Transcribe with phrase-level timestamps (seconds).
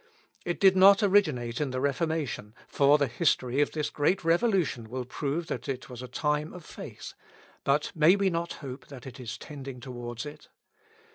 [0.45, 5.05] It did not originate in the Reformation, for the history of this great revolution will
[5.05, 7.13] prove that it was a time of faith;
[7.63, 10.47] but may we not hope that it is tending towards it?